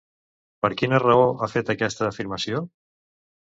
Per 0.65 0.71
quina 0.79 1.01
raó 1.03 1.27
ha 1.47 1.51
fet 1.53 1.71
aquesta 1.75 2.09
afirmació? 2.09 2.65